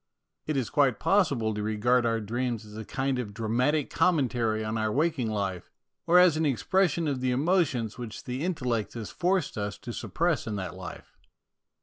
It 0.47 0.57
is 0.57 0.71
quite 0.71 0.97
possible 0.99 1.53
to 1.53 1.61
regard 1.61 2.07
our 2.07 2.19
dreams 2.19 2.65
as 2.65 2.75
a 2.75 2.83
kind 2.83 3.19
of 3.19 3.35
dramatic 3.35 3.91
commentary 3.91 4.65
on 4.65 4.75
our 4.75 4.91
waking 4.91 5.29
life, 5.29 5.69
or 6.07 6.17
as 6.17 6.35
an 6.35 6.43
expression 6.43 7.07
of 7.07 7.21
the 7.21 7.29
emotions 7.29 7.99
which 7.99 8.23
the 8.23 8.41
intel 8.41 8.65
lect 8.65 8.93
has 8.95 9.11
forced 9.11 9.59
us 9.59 9.77
to 9.77 9.93
suppress 9.93 10.47
in 10.47 10.55
that 10.55 10.73
life. 10.73 11.19